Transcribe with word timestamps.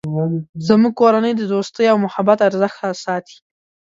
زموږ 0.67 0.93
کورنۍ 1.01 1.33
د 1.37 1.41
دوستۍ 1.53 1.85
او 1.91 1.97
محبت 2.05 2.39
ارزښت 2.47 2.79
ساتی 3.05 3.37